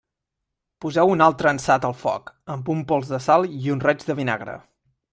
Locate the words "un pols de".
2.77-3.23